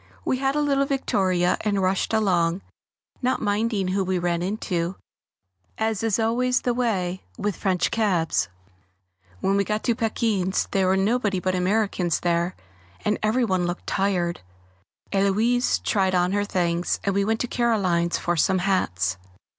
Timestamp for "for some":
18.17-18.57